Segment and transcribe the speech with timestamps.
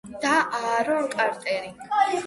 [0.21, 0.31] და
[0.61, 1.73] აარონ კარტერი.